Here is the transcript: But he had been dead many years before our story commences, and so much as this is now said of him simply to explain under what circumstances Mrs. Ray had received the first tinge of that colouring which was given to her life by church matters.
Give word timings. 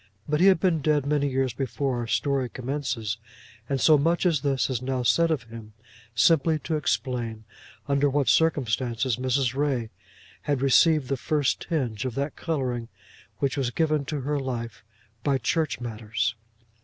But 0.27 0.39
he 0.41 0.47
had 0.47 0.59
been 0.59 0.81
dead 0.81 1.05
many 1.05 1.29
years 1.29 1.53
before 1.53 1.99
our 1.99 2.07
story 2.07 2.49
commences, 2.49 3.17
and 3.69 3.79
so 3.79 3.99
much 3.99 4.25
as 4.25 4.41
this 4.41 4.67
is 4.67 4.81
now 4.81 5.03
said 5.03 5.29
of 5.29 5.43
him 5.43 5.73
simply 6.15 6.57
to 6.57 6.75
explain 6.75 7.43
under 7.87 8.09
what 8.09 8.27
circumstances 8.27 9.17
Mrs. 9.17 9.53
Ray 9.55 9.91
had 10.41 10.59
received 10.63 11.07
the 11.07 11.17
first 11.17 11.67
tinge 11.69 12.03
of 12.05 12.15
that 12.15 12.35
colouring 12.35 12.87
which 13.37 13.55
was 13.57 13.69
given 13.69 14.03
to 14.05 14.21
her 14.21 14.39
life 14.39 14.83
by 15.23 15.37
church 15.37 15.79
matters. 15.79 16.33